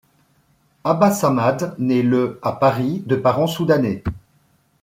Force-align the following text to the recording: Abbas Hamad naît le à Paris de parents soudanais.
Abbas 0.83 1.21
Hamad 1.23 1.75
naît 1.77 2.01
le 2.01 2.39
à 2.41 2.53
Paris 2.53 3.03
de 3.05 3.15
parents 3.15 3.45
soudanais. 3.45 4.01